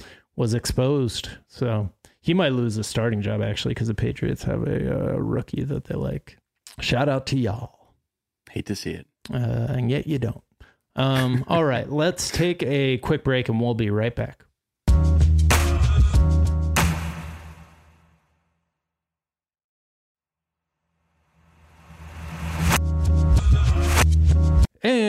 was 0.40 0.54
exposed. 0.54 1.28
So 1.48 1.90
he 2.22 2.32
might 2.32 2.54
lose 2.54 2.78
a 2.78 2.82
starting 2.82 3.20
job 3.20 3.42
actually 3.42 3.74
because 3.74 3.88
the 3.88 3.94
Patriots 3.94 4.42
have 4.44 4.62
a, 4.62 5.12
uh 5.12 5.16
rookie 5.18 5.64
that 5.64 5.84
they 5.84 5.94
like. 5.94 6.38
Shout 6.80 7.10
out 7.10 7.26
to 7.26 7.38
y'all. 7.38 7.92
Hate 8.50 8.64
to 8.66 8.74
see 8.74 8.92
it. 8.92 9.06
Uh, 9.30 9.66
and 9.68 9.90
yet 9.90 10.06
you 10.06 10.18
don't. 10.18 10.42
Um, 10.96 11.44
all 11.46 11.62
right, 11.62 11.88
let's 12.02 12.30
take 12.30 12.62
a 12.62 12.96
quick 12.98 13.22
break 13.22 13.50
and 13.50 13.60
we'll 13.60 13.74
be 13.74 13.90
right 13.90 14.16
back. 14.16 14.46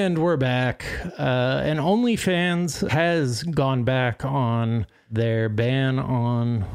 And 0.01 0.17
we're 0.17 0.35
back. 0.35 0.83
Uh, 1.19 1.61
and 1.63 1.79
OnlyFans 1.79 2.89
has 2.89 3.43
gone 3.43 3.83
back 3.83 4.25
on 4.25 4.87
their 5.11 5.47
ban 5.47 5.99
on, 5.99 6.65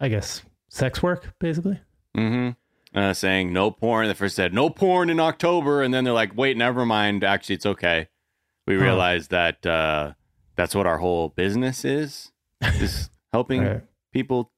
I 0.00 0.06
guess, 0.08 0.42
sex 0.68 1.02
work, 1.02 1.34
basically. 1.40 1.80
Mm-hmm. 2.16 2.50
Uh, 2.96 3.12
saying 3.12 3.52
no 3.52 3.72
porn. 3.72 4.06
They 4.06 4.14
first 4.14 4.36
said 4.36 4.54
no 4.54 4.70
porn 4.70 5.10
in 5.10 5.18
October, 5.18 5.82
and 5.82 5.92
then 5.92 6.04
they're 6.04 6.12
like, 6.14 6.36
wait, 6.36 6.56
never 6.56 6.86
mind. 6.86 7.24
Actually, 7.24 7.56
it's 7.56 7.66
okay. 7.66 8.06
We 8.68 8.76
Huh. 8.76 8.84
realized 8.84 9.32
that 9.32 9.66
uh, 9.66 10.12
that's 10.54 10.76
what 10.76 10.86
our 10.86 10.98
whole 10.98 11.30
business 11.30 11.84
is, 11.84 12.30
is 12.62 13.10
helping 13.32 13.64
Right. 13.64 13.82
people, 14.12 14.52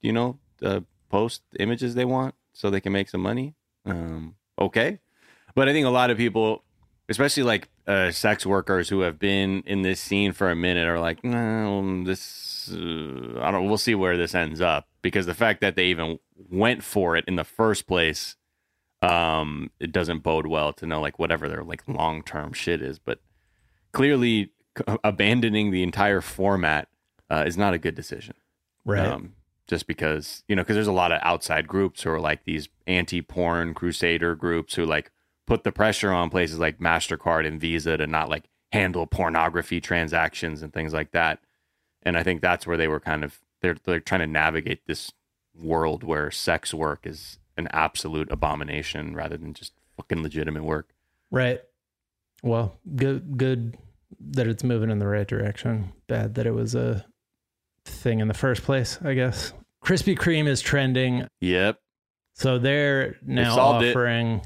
you 0.00 0.12
know, 0.12 0.38
uh, 0.62 0.82
post 1.08 1.42
images 1.58 1.96
they 1.96 2.04
want 2.04 2.36
so 2.52 2.70
they 2.70 2.80
can 2.80 2.92
make 2.92 3.08
some 3.08 3.22
money. 3.22 3.56
Um, 3.84 4.36
okay. 4.56 5.00
But 5.56 5.68
I 5.68 5.72
think 5.72 5.84
a 5.84 5.90
lot 5.90 6.10
of 6.10 6.16
people, 6.16 6.62
especially 7.12 7.42
like 7.42 7.68
uh, 7.86 8.10
sex 8.10 8.44
workers 8.46 8.88
who 8.88 9.00
have 9.00 9.18
been 9.18 9.62
in 9.66 9.82
this 9.82 10.00
scene 10.00 10.32
for 10.32 10.50
a 10.50 10.56
minute, 10.56 10.88
are 10.88 10.98
like, 10.98 11.22
no, 11.22 12.04
this, 12.04 12.70
uh, 12.72 13.40
I 13.40 13.50
don't, 13.50 13.66
we'll 13.68 13.78
see 13.78 13.94
where 13.94 14.16
this 14.16 14.34
ends 14.34 14.60
up. 14.60 14.88
Because 15.02 15.26
the 15.26 15.34
fact 15.34 15.60
that 15.60 15.76
they 15.76 15.86
even 15.86 16.18
went 16.50 16.82
for 16.82 17.16
it 17.16 17.24
in 17.28 17.36
the 17.36 17.44
first 17.44 17.86
place, 17.86 18.36
um, 19.02 19.70
it 19.78 19.92
doesn't 19.92 20.22
bode 20.22 20.46
well 20.46 20.72
to 20.72 20.86
know 20.86 21.00
like 21.00 21.18
whatever 21.18 21.48
their 21.48 21.62
like 21.62 21.86
long 21.86 22.22
term 22.22 22.52
shit 22.52 22.80
is. 22.80 22.98
But 22.98 23.20
clearly, 23.92 24.52
c- 24.78 24.96
abandoning 25.04 25.70
the 25.70 25.82
entire 25.82 26.20
format 26.20 26.88
uh, 27.30 27.44
is 27.46 27.58
not 27.58 27.74
a 27.74 27.78
good 27.78 27.94
decision. 27.94 28.34
Right. 28.84 29.06
Um, 29.06 29.34
just 29.66 29.86
because, 29.86 30.44
you 30.48 30.56
know, 30.56 30.62
because 30.62 30.76
there's 30.76 30.86
a 30.86 30.92
lot 30.92 31.12
of 31.12 31.20
outside 31.22 31.68
groups 31.68 32.02
who 32.02 32.10
are 32.10 32.20
like 32.20 32.44
these 32.44 32.68
anti 32.86 33.22
porn 33.22 33.74
crusader 33.74 34.34
groups 34.34 34.74
who 34.74 34.84
like 34.84 35.10
put 35.46 35.64
the 35.64 35.72
pressure 35.72 36.12
on 36.12 36.30
places 36.30 36.58
like 36.58 36.78
MasterCard 36.78 37.46
and 37.46 37.60
Visa 37.60 37.96
to 37.96 38.06
not 38.06 38.28
like 38.28 38.44
handle 38.72 39.06
pornography 39.06 39.80
transactions 39.80 40.62
and 40.62 40.72
things 40.72 40.92
like 40.92 41.10
that. 41.12 41.40
And 42.02 42.16
I 42.16 42.22
think 42.22 42.40
that's 42.40 42.66
where 42.66 42.76
they 42.76 42.88
were 42.88 43.00
kind 43.00 43.24
of, 43.24 43.40
they're, 43.60 43.76
they're 43.84 44.00
trying 44.00 44.20
to 44.20 44.26
navigate 44.26 44.86
this 44.86 45.12
world 45.54 46.02
where 46.02 46.30
sex 46.30 46.72
work 46.72 47.06
is 47.06 47.38
an 47.56 47.68
absolute 47.70 48.30
abomination 48.30 49.14
rather 49.14 49.36
than 49.36 49.54
just 49.54 49.72
fucking 49.96 50.22
legitimate 50.22 50.64
work. 50.64 50.94
Right. 51.30 51.60
Well, 52.42 52.76
good 52.96 53.36
good 53.38 53.76
that 54.20 54.46
it's 54.46 54.64
moving 54.64 54.90
in 54.90 54.98
the 54.98 55.06
right 55.06 55.26
direction. 55.26 55.92
Bad 56.08 56.34
that 56.34 56.46
it 56.46 56.52
was 56.52 56.74
a 56.74 57.04
thing 57.84 58.20
in 58.20 58.28
the 58.28 58.34
first 58.34 58.62
place, 58.62 58.98
I 59.02 59.14
guess. 59.14 59.52
Krispy 59.84 60.16
Kreme 60.16 60.46
is 60.46 60.60
trending. 60.60 61.26
Yep. 61.40 61.80
So 62.34 62.58
they're 62.58 63.16
now 63.24 63.58
offering 63.58 64.40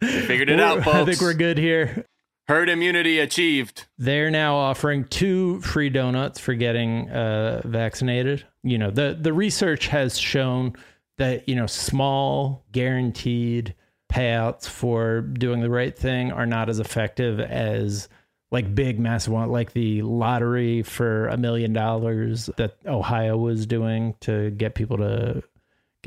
figured 0.00 0.50
it 0.50 0.60
out, 0.60 0.84
folks. 0.84 0.96
I 0.96 1.04
think 1.04 1.20
we're 1.20 1.34
good 1.34 1.58
here. 1.58 2.04
Herd 2.46 2.70
immunity 2.70 3.18
achieved. 3.18 3.86
They're 3.98 4.30
now 4.30 4.56
offering 4.56 5.04
two 5.04 5.60
free 5.60 5.90
donuts 5.90 6.40
for 6.40 6.54
getting 6.54 7.10
uh, 7.10 7.60
vaccinated. 7.64 8.46
You 8.62 8.78
know, 8.78 8.90
the 8.90 9.18
the 9.20 9.32
research 9.32 9.88
has 9.88 10.18
shown 10.18 10.74
that 11.18 11.48
you 11.48 11.54
know 11.54 11.66
small 11.66 12.64
guaranteed 12.72 13.74
payouts 14.10 14.66
for 14.66 15.20
doing 15.20 15.60
the 15.60 15.68
right 15.68 15.96
thing 15.96 16.32
are 16.32 16.46
not 16.46 16.70
as 16.70 16.80
effective 16.80 17.38
as 17.40 18.08
like 18.50 18.74
big 18.74 18.98
massive 18.98 19.34
one 19.34 19.50
like 19.50 19.74
the 19.74 20.00
lottery 20.00 20.82
for 20.82 21.28
a 21.28 21.36
million 21.36 21.74
dollars 21.74 22.48
that 22.56 22.78
Ohio 22.86 23.36
was 23.36 23.66
doing 23.66 24.14
to 24.20 24.50
get 24.52 24.74
people 24.74 24.96
to 24.96 25.42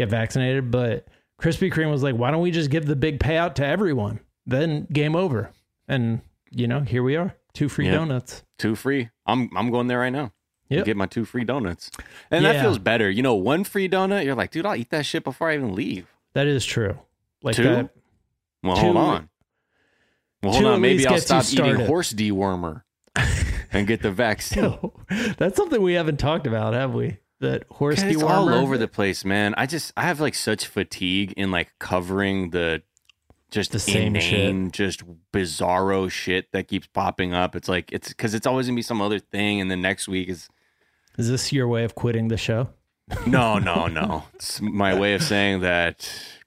get 0.02 0.10
vaccinated 0.10 0.72
but 0.72 1.08
Krispy 1.42 1.72
Kreme 1.72 1.92
was 1.92 2.04
like 2.04 2.16
why 2.16 2.32
don't 2.32 2.42
we 2.42 2.52
just 2.52 2.70
give 2.70 2.86
the 2.86 2.96
big 2.96 3.20
payout 3.20 3.56
to 3.56 3.66
everyone 3.66 4.20
then 4.46 4.88
game 4.92 5.16
over 5.16 5.52
and 5.88 6.22
you 6.52 6.68
know 6.68 6.82
here 6.82 7.04
we 7.04 7.16
are 7.16 7.36
two 7.54 7.70
free 7.70 7.86
Yeah. 7.88 7.94
donuts 7.96 8.44
Two 8.58 8.76
free. 8.76 9.10
I'm 9.26 9.50
I'm 9.58 9.72
going 9.72 9.88
there 9.88 9.98
right 9.98 10.12
now. 10.14 10.34
Yep. 10.70 10.86
Get 10.86 10.96
my 10.96 11.08
two 11.08 11.26
free 11.26 11.44
donuts. 11.44 11.90
And 12.30 12.46
that 12.46 12.62
feels 12.62 12.78
better. 12.78 13.10
You 13.10 13.24
know, 13.24 13.34
one 13.34 13.64
free 13.64 13.90
donut, 13.90 14.24
you're 14.24 14.36
like, 14.36 14.52
dude, 14.52 14.68
I'll 14.68 14.76
eat 14.76 14.92
that 14.92 15.04
shit 15.08 15.24
before 15.24 15.50
I 15.50 15.56
even 15.56 15.74
leave. 15.74 16.06
that 16.34 16.46
is 16.46 16.64
true 16.64 17.00
like 17.42 17.56
Two? 17.56 17.64
that 17.64 17.90
Well, 18.62 18.76
Two- 18.76 18.82
hold 18.84 18.98
on. 18.98 19.30
Well, 20.44 20.54
hold 20.54 20.66
on. 20.68 20.80
Maybe 20.82 21.08
I'll 21.08 21.18
stop 21.18 21.44
eating 21.52 21.76
horse 21.88 22.14
dewormer 22.14 22.84
and 23.74 23.88
get 23.88 24.04
the 24.04 24.12
vaccine. 24.26 24.78
that's 25.40 25.58
something 25.58 25.82
we 25.82 25.94
haven't 25.94 26.18
talked 26.20 26.46
about 26.46 26.76
have 26.76 26.94
we 26.94 27.18
that 27.42 27.66
horse 27.70 28.02
It's 28.02 28.18
dewormer 28.18 28.30
all 28.30 28.50
over 28.50 28.78
the 28.78 28.88
place, 28.88 29.26
man. 29.26 29.54
I 29.58 29.66
just 29.66 29.92
I 29.98 30.04
have 30.04 30.20
like 30.20 30.36
such 30.36 30.66
fatigue 30.66 31.34
in 31.36 31.52
like 31.52 31.74
covering 31.80 32.52
the 32.52 32.82
just 33.52 33.74
The 33.74 33.80
same 33.80 34.16
inane, 34.16 34.72
just 34.72 35.04
bizarro 35.34 36.10
shit 36.10 36.52
that 36.54 36.70
keeps 36.70 36.88
popping 36.88 37.34
up. 37.34 37.56
It's 37.56 37.68
like 37.68 37.92
it's 37.92 38.08
because 38.08 38.34
it's 38.34 38.48
always 38.48 38.68
gonna 38.68 38.78
be 38.78 38.82
some 38.82 39.02
other 39.02 39.20
thing, 39.20 39.60
and 39.60 39.70
the 39.70 39.76
next 39.76 40.08
week 40.08 40.30
is 40.30 40.48
is 41.18 41.30
this 41.30 41.52
your 41.52 41.68
way 41.68 41.84
of 41.84 41.94
quitting 41.94 42.30
the 42.30 42.38
show 42.38 42.70
No, 43.28 43.60
no, 43.60 43.88
no. 43.88 44.24
It's 44.36 44.62
my 44.62 44.98
way 44.98 45.14
of 45.14 45.22
saying 45.22 45.60
that 45.62 46.00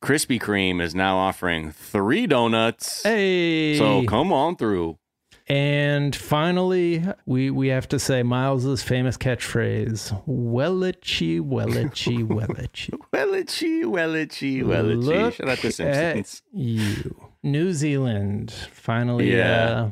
Krispy 0.02 0.40
Kreme 0.40 0.80
is 0.80 0.94
now 0.94 1.18
offering 1.18 1.70
three 1.72 2.26
donuts. 2.26 3.02
hey 3.02 3.76
So 3.76 4.04
come 4.06 4.32
on 4.32 4.56
through. 4.56 4.98
And 5.46 6.16
finally, 6.16 7.04
we 7.26 7.50
we 7.50 7.68
have 7.68 7.86
to 7.88 7.98
say 7.98 8.22
Miles's 8.22 8.82
famous 8.82 9.18
catchphrase: 9.18 10.10
"Wellichy, 10.26 11.38
wellichy, 11.40 12.24
wellichy." 12.26 12.92
Wellichy, 13.12 13.82
wellichy, 13.84 14.62
wellichy. 14.62 15.04
Look 15.04 15.34
Shout 15.34 15.48
out 15.50 15.58
to 15.58 15.66
at 15.68 15.74
Simpsons. 15.74 16.42
you, 16.50 17.28
New 17.42 17.74
Zealand. 17.74 18.52
Finally, 18.72 19.36
Yeah. 19.36 19.64
uh, 19.70 19.90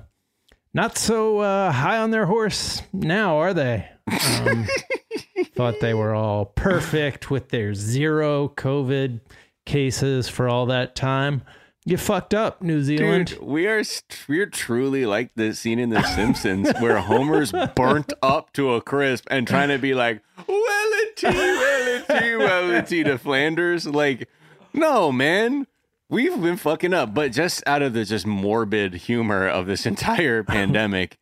not 0.72 0.96
so 0.96 1.40
uh, 1.40 1.70
high 1.70 1.98
on 1.98 2.12
their 2.12 2.24
horse 2.24 2.80
now, 2.94 3.36
are 3.36 3.52
they? 3.52 3.86
Um, 4.10 4.66
thought 5.54 5.80
they 5.80 5.92
were 5.92 6.14
all 6.14 6.46
perfect 6.46 7.30
with 7.30 7.50
their 7.50 7.74
zero 7.74 8.48
COVID 8.56 9.20
cases 9.66 10.30
for 10.30 10.48
all 10.48 10.64
that 10.66 10.96
time. 10.96 11.42
You 11.84 11.96
fucked 11.96 12.32
up, 12.32 12.62
New 12.62 12.80
Zealand. 12.82 13.28
Dude, 13.28 13.42
we 13.42 13.66
are 13.66 13.82
we're 14.28 14.46
truly 14.46 15.04
like 15.04 15.32
the 15.34 15.52
scene 15.52 15.80
in 15.80 15.90
The 15.90 16.02
Simpsons 16.02 16.70
where 16.78 16.98
Homer's 16.98 17.52
burnt 17.74 18.12
up 18.22 18.52
to 18.52 18.74
a 18.74 18.80
crisp 18.80 19.26
and 19.30 19.48
trying 19.48 19.68
to 19.68 19.78
be 19.78 19.92
like, 19.92 20.22
Wellity, 20.46 21.32
Wellity, 21.32 22.38
Wellity 22.38 23.04
to 23.04 23.18
Flanders. 23.18 23.86
Like, 23.86 24.28
no, 24.72 25.10
man. 25.10 25.66
We've 26.08 26.40
been 26.40 26.58
fucking 26.58 26.92
up, 26.92 27.14
but 27.14 27.32
just 27.32 27.66
out 27.66 27.80
of 27.80 27.94
the 27.94 28.04
just 28.04 28.26
morbid 28.26 28.94
humor 28.94 29.48
of 29.48 29.66
this 29.66 29.86
entire 29.86 30.44
pandemic, 30.44 31.18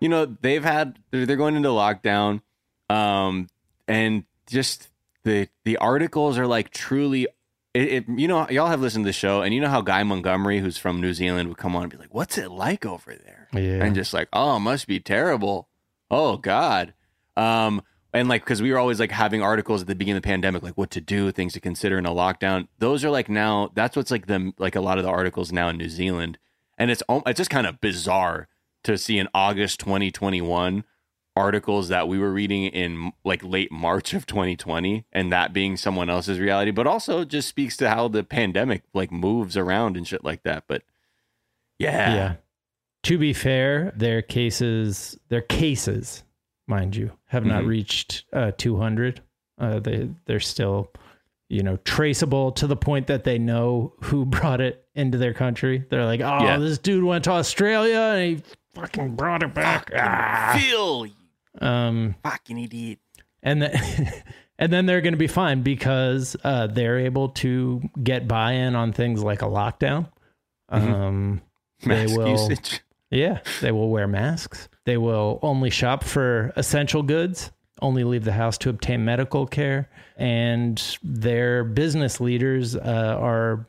you 0.00 0.08
know, 0.08 0.26
they've 0.26 0.64
had 0.64 0.98
they're, 1.12 1.24
they're 1.24 1.36
going 1.36 1.56
into 1.56 1.68
lockdown, 1.68 2.42
um, 2.90 3.46
and 3.86 4.24
just 4.48 4.88
the 5.22 5.48
the 5.64 5.76
articles 5.76 6.36
are 6.36 6.48
like 6.48 6.70
truly 6.70 7.28
it, 7.74 7.92
it, 7.92 8.04
you 8.08 8.28
know, 8.28 8.48
y'all 8.48 8.68
have 8.68 8.80
listened 8.80 9.04
to 9.04 9.08
the 9.08 9.12
show, 9.12 9.42
and 9.42 9.52
you 9.52 9.60
know 9.60 9.68
how 9.68 9.80
Guy 9.82 10.02
Montgomery, 10.04 10.60
who's 10.60 10.78
from 10.78 11.00
New 11.00 11.12
Zealand, 11.12 11.48
would 11.48 11.58
come 11.58 11.74
on 11.74 11.82
and 11.82 11.92
be 11.92 11.98
like, 11.98 12.14
"What's 12.14 12.38
it 12.38 12.50
like 12.50 12.86
over 12.86 13.14
there?" 13.14 13.48
Yeah. 13.52 13.84
and 13.84 13.94
just 13.94 14.14
like, 14.14 14.28
"Oh, 14.32 14.56
it 14.56 14.60
must 14.60 14.86
be 14.86 15.00
terrible." 15.00 15.68
Oh 16.10 16.36
God, 16.36 16.94
um, 17.36 17.82
and 18.12 18.28
like 18.28 18.44
because 18.44 18.62
we 18.62 18.70
were 18.70 18.78
always 18.78 19.00
like 19.00 19.10
having 19.10 19.42
articles 19.42 19.80
at 19.80 19.88
the 19.88 19.96
beginning 19.96 20.18
of 20.18 20.22
the 20.22 20.28
pandemic, 20.28 20.62
like 20.62 20.78
what 20.78 20.90
to 20.92 21.00
do, 21.00 21.32
things 21.32 21.52
to 21.54 21.60
consider 21.60 21.98
in 21.98 22.06
a 22.06 22.10
lockdown. 22.10 22.68
Those 22.78 23.04
are 23.04 23.10
like 23.10 23.28
now. 23.28 23.70
That's 23.74 23.96
what's 23.96 24.12
like 24.12 24.26
the 24.26 24.52
like 24.56 24.76
a 24.76 24.80
lot 24.80 24.98
of 24.98 25.04
the 25.04 25.10
articles 25.10 25.50
now 25.52 25.68
in 25.68 25.76
New 25.76 25.88
Zealand, 25.88 26.38
and 26.78 26.92
it's 26.92 27.02
it's 27.10 27.38
just 27.38 27.50
kind 27.50 27.66
of 27.66 27.80
bizarre 27.80 28.46
to 28.84 28.96
see 28.96 29.18
in 29.18 29.28
August 29.34 29.80
2021 29.80 30.84
articles 31.36 31.88
that 31.88 32.06
we 32.06 32.18
were 32.18 32.32
reading 32.32 32.64
in 32.66 33.12
like 33.24 33.42
late 33.42 33.72
March 33.72 34.14
of 34.14 34.24
2020 34.26 35.04
and 35.12 35.32
that 35.32 35.52
being 35.52 35.76
someone 35.76 36.08
else's 36.08 36.38
reality, 36.38 36.70
but 36.70 36.86
also 36.86 37.24
just 37.24 37.48
speaks 37.48 37.76
to 37.76 37.88
how 37.90 38.06
the 38.08 38.22
pandemic 38.22 38.82
like 38.94 39.10
moves 39.10 39.56
around 39.56 39.96
and 39.96 40.06
shit 40.06 40.22
like 40.24 40.42
that. 40.44 40.64
But 40.68 40.82
yeah, 41.78 42.14
yeah. 42.14 42.34
To 43.04 43.18
be 43.18 43.32
fair, 43.32 43.92
their 43.96 44.22
cases, 44.22 45.18
their 45.28 45.42
cases, 45.42 46.22
mind 46.66 46.96
you, 46.96 47.10
have 47.26 47.44
not 47.44 47.64
Mhm. 47.64 47.68
reached 47.68 48.24
uh, 48.32 48.52
200. 48.56 49.20
Uh, 49.58 49.78
they 49.80 50.08
they're 50.26 50.40
still, 50.40 50.90
you 51.48 51.62
know, 51.62 51.76
traceable 51.78 52.52
to 52.52 52.66
the 52.66 52.76
point 52.76 53.08
that 53.08 53.24
they 53.24 53.38
know 53.38 53.92
who 54.02 54.24
brought 54.26 54.60
it 54.60 54.86
into 54.94 55.18
their 55.18 55.34
country. 55.34 55.84
They're 55.90 56.06
like, 56.06 56.20
oh, 56.20 56.44
Yeah. 56.44 56.58
this 56.58 56.78
dude 56.78 57.04
went 57.04 57.24
to 57.24 57.32
Australia 57.32 57.98
and 57.98 58.38
he 58.38 58.42
fucking 58.74 59.16
brought 59.16 59.42
it 59.42 59.52
back. 59.52 59.90
Ah. 59.94 60.56
Phil, 60.58 61.06
you 61.06 61.12
Um, 61.60 62.16
fucking 62.22 62.58
idiot. 62.58 62.98
and 63.42 63.62
then 63.62 64.12
and 64.58 64.72
then 64.72 64.86
they're 64.86 65.00
going 65.00 65.14
to 65.14 65.18
be 65.18 65.26
fine 65.26 65.62
because 65.62 66.36
uh, 66.44 66.66
they're 66.66 66.98
able 66.98 67.30
to 67.30 67.82
get 68.02 68.26
buy-in 68.28 68.74
on 68.74 68.92
things 68.92 69.22
like 69.22 69.42
a 69.42 69.46
lockdown. 69.46 70.10
Um, 70.68 71.42
They 71.82 72.06
Mask 72.06 72.16
will- 72.16 72.28
usage. 72.28 72.80
yeah, 73.10 73.40
they 73.60 73.70
will 73.72 73.90
wear 73.90 74.06
masks. 74.08 74.68
They 74.86 74.96
will 74.96 75.38
only 75.42 75.70
shop 75.70 76.02
for 76.04 76.52
essential 76.56 77.02
goods, 77.02 77.50
only 77.80 78.04
leave 78.04 78.24
the 78.24 78.32
house 78.32 78.58
to 78.58 78.70
obtain 78.70 79.04
medical 79.04 79.46
care, 79.46 79.88
and 80.16 80.82
their 81.02 81.64
business 81.64 82.20
leaders 82.20 82.74
uh, 82.76 83.16
are 83.20 83.66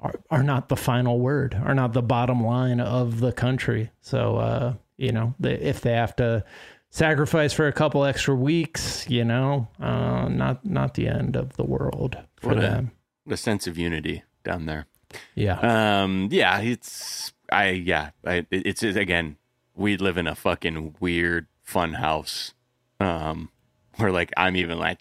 are, 0.00 0.14
are 0.30 0.42
not 0.44 0.68
the 0.68 0.76
final 0.76 1.18
word, 1.18 1.54
are 1.54 1.74
not 1.74 1.92
the 1.92 2.02
bottom 2.02 2.44
line 2.44 2.78
of 2.80 3.18
the 3.18 3.32
country. 3.32 3.90
So, 4.00 4.36
uh, 4.36 4.74
you 4.96 5.10
know, 5.10 5.34
they, 5.40 5.54
if 5.54 5.80
they 5.80 5.92
have 5.92 6.14
to 6.16 6.44
sacrifice 6.90 7.52
for 7.52 7.66
a 7.66 7.72
couple 7.72 8.04
extra 8.04 8.34
weeks, 8.34 9.08
you 9.08 9.24
know, 9.24 9.68
uh, 9.80 10.28
not 10.28 10.64
not 10.64 10.94
the 10.94 11.08
end 11.08 11.36
of 11.36 11.56
the 11.56 11.64
world 11.64 12.16
for 12.36 12.48
What 12.48 12.58
a- 12.58 12.62
them. 12.62 12.90
The 13.26 13.36
sense 13.36 13.66
of 13.66 13.76
unity 13.76 14.22
down 14.44 14.66
there. 14.66 14.86
Yeah. 15.34 15.58
Um, 16.02 16.28
yeah, 16.30 16.60
it's 16.60 17.32
I 17.52 17.70
yeah, 17.70 18.10
I, 18.26 18.46
it's, 18.50 18.82
it's 18.82 18.96
again, 18.96 19.36
we 19.74 19.96
live 19.96 20.16
in 20.16 20.26
a 20.26 20.34
fucking 20.34 20.96
weird 21.00 21.46
fun 21.62 21.94
house. 21.94 22.54
Um, 23.00 23.50
where 23.96 24.10
like 24.12 24.32
I'm 24.36 24.56
even 24.56 24.78
like, 24.78 25.00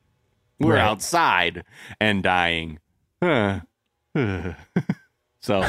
we're 0.60 0.74
Right. 0.74 0.80
outside 0.80 1.64
and 2.00 2.22
dying. 2.22 2.78
So, 5.42 5.66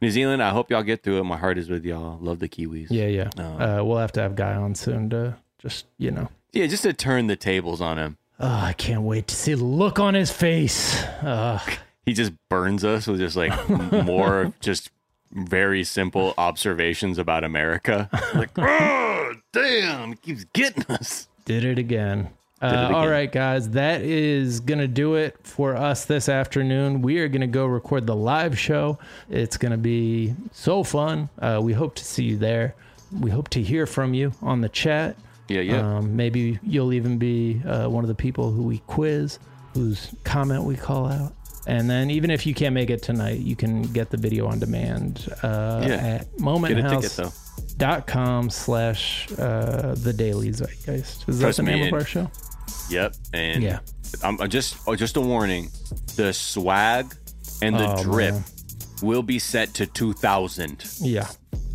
New 0.00 0.10
Zealand, 0.10 0.42
I 0.42 0.50
hope 0.50 0.70
y'all 0.70 0.82
get 0.82 1.02
through 1.02 1.18
it. 1.18 1.24
My 1.24 1.36
heart 1.36 1.58
is 1.58 1.68
with 1.68 1.84
y'all. 1.84 2.18
Love 2.20 2.38
the 2.38 2.48
Kiwis. 2.48 2.86
yeah, 2.90 3.06
yeah. 3.06 3.30
Um, 3.36 3.60
Uh, 3.62 3.84
we'll 3.84 3.98
have 3.98 4.12
to 4.12 4.20
have 4.20 4.36
Guy 4.36 4.54
on 4.54 4.74
soon 4.74 5.10
to 5.10 5.36
just, 5.58 5.86
you 5.98 6.10
know. 6.10 6.28
yeah, 6.52 6.66
just 6.66 6.84
to 6.84 6.92
turn 6.92 7.26
the 7.26 7.36
tables 7.36 7.80
on 7.80 7.98
him. 7.98 8.16
Oh, 8.40 8.46
I 8.46 8.72
can't 8.74 9.02
wait 9.02 9.26
to 9.28 9.34
see 9.34 9.54
the 9.54 9.64
look 9.64 9.98
on 9.98 10.14
his 10.14 10.30
face. 10.30 11.02
Uh, 11.22 11.58
He 12.06 12.14
just 12.14 12.32
burns 12.48 12.84
us 12.84 13.06
with 13.06 13.18
just 13.18 13.36
like 13.36 13.52
more 14.04 14.52
just 14.60 14.90
very 15.32 15.84
simple 15.84 16.32
observations 16.38 17.18
about 17.18 17.44
America. 17.44 18.08
Like, 18.34 18.50
oh, 18.56 19.34
damn, 19.52 20.14
keeps 20.14 20.44
getting 20.54 20.84
us. 20.88 21.28
did 21.44 21.64
it 21.64 21.78
again. 21.78 22.30
Uh. 22.60 22.90
All 22.92 23.08
right, 23.08 23.30
guys, 23.30 23.70
that 23.70 24.02
is 24.02 24.60
going 24.60 24.80
to 24.80 24.88
do 24.88 25.14
it 25.14 25.36
for 25.44 25.76
us 25.76 26.06
this 26.06 26.28
afternoon. 26.28 27.02
We 27.02 27.20
are 27.20 27.28
going 27.28 27.42
to 27.42 27.46
go 27.46 27.66
record 27.66 28.06
the 28.06 28.16
live 28.16 28.58
show. 28.58 28.98
It's 29.30 29.56
going 29.56 29.72
to 29.72 29.78
be 29.78 30.34
so 30.52 30.82
fun. 30.82 31.28
Uh, 31.38 31.60
we 31.62 31.72
hope 31.72 31.94
to 31.96 32.04
see 32.04 32.24
you 32.24 32.36
there. 32.36 32.74
We 33.12 33.30
hope 33.30 33.48
to 33.50 33.62
hear 33.62 33.86
from 33.86 34.12
you 34.12 34.32
on 34.42 34.60
the 34.60 34.68
chat. 34.68 35.16
Yeah, 35.48 35.60
yeah. 35.60 35.98
Um, 35.98 36.16
maybe 36.16 36.58
you'll 36.62 36.92
even 36.92 37.16
be 37.16 37.62
uh, 37.64 37.88
one 37.88 38.04
of 38.04 38.08
the 38.08 38.14
people 38.14 38.50
who 38.50 38.64
we 38.64 38.78
quiz, 38.86 39.38
whose 39.72 40.14
comment 40.24 40.64
we 40.64 40.76
call 40.76 41.06
out. 41.06 41.32
And 41.66 41.88
then, 41.88 42.10
even 42.10 42.30
if 42.30 42.46
you 42.46 42.54
can't 42.54 42.74
make 42.74 42.90
it 42.90 43.02
tonight, 43.02 43.40
you 43.40 43.54
can 43.54 43.82
get 43.82 44.10
the 44.10 44.16
video 44.16 44.46
on 44.46 44.58
demand 44.58 45.28
uh, 45.42 45.84
Yeah. 45.86 45.94
at 45.94 46.02
Get 46.02 46.10
a 46.10 46.18
ticket 46.20 46.40
momenthouse.com 46.40 48.50
slash 48.50 49.28
uh, 49.38 49.94
the 49.96 50.12
daily 50.12 50.50
zeitgeist. 50.50 51.28
Is 51.28 51.40
Trust 51.40 51.58
that 51.58 51.64
the 51.64 51.70
name 51.70 51.80
me, 51.82 51.88
of 51.88 51.94
our 51.94 52.04
show? 52.04 52.30
Yep. 52.90 53.14
And 53.32 53.62
Yeah. 53.62 53.80
I'm 54.22 54.40
I'm 54.40 54.48
just 54.50 54.76
oh, 54.86 54.96
just 54.96 55.16
a 55.16 55.20
warning. 55.20 55.68
The 56.16 56.32
swag 56.32 57.14
and 57.62 57.76
the 57.76 57.92
Oh, 57.94 58.02
drip 58.02 58.34
man. 58.34 58.44
will 59.02 59.22
be 59.22 59.38
set 59.38 59.74
to 59.74 59.86
2000. 59.86 60.84
Yeah, 61.00 61.28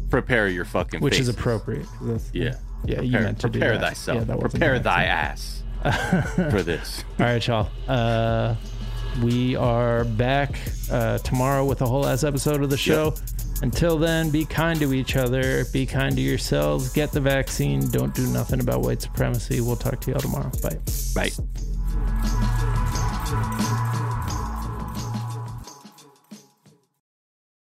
Prepare 0.09 0.47
your 0.49 0.65
fucking 0.65 0.99
which 1.01 1.19
is 1.19 1.27
appropriate. 1.29 1.85
Yeah. 2.33 2.55
yeah. 2.85 3.01
You 3.01 3.11
Prepare, 3.11 3.21
meant 3.21 3.39
to 3.41 3.49
prepare 3.49 3.73
do 3.73 3.77
that. 3.79 3.89
thyself. 3.89 4.27
Yeah, 4.27 4.35
prepare 4.37 4.79
thy 4.79 5.03
ass 5.05 5.63
for 6.51 6.63
this. 6.63 7.03
All 7.19 7.25
right, 7.25 7.45
y'all. 7.47 7.69
Uh, 7.87 8.55
we 9.21 9.55
are 9.55 10.03
back 10.05 10.57
uh, 10.91 11.19
tomorrow 11.19 11.65
with 11.65 11.81
a 11.81 11.85
whole 11.85 12.07
ass 12.07 12.23
episode 12.23 12.61
of 12.63 12.69
the 12.71 12.77
show. 12.77 13.13
Until 13.63 13.97
then, 13.97 14.29
be 14.29 14.43
kind 14.43 14.77
to 14.81 14.93
each 14.93 15.15
other. 15.15 15.63
Be 15.71 15.85
kind 15.85 16.17
to 16.17 16.21
yourselves. 16.21 16.91
Get 16.91 17.13
the 17.13 17.21
vaccine. 17.21 17.89
Don't 17.89 18.13
do 18.13 18.27
nothing 18.27 18.59
about 18.59 18.81
white 18.81 19.01
supremacy. 19.01 19.61
We'll 19.61 19.77
talk 19.77 20.01
to 20.01 20.11
y'all 20.11 20.19
tomorrow. 20.19 20.51
Bye. 20.61 20.77
Bye. 21.15 21.29